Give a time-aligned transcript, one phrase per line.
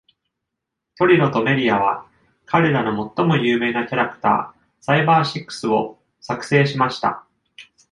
[0.97, 2.07] トリロとメリアは、
[2.47, 7.23] 彼らの最も有名なキャラクター、サイバーシックスを作成しました。